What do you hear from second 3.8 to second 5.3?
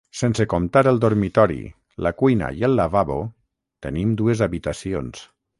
tenim dues habitacions.